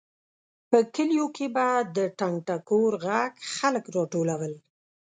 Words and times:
په 0.69 0.77
کلیو 0.95 1.25
کې 1.35 1.47
به 1.55 1.67
د 1.95 1.97
ټنګ 2.19 2.35
ټکور 2.47 2.91
غږ 3.05 3.33
خلک 3.55 3.83
راټولول. 3.95 4.53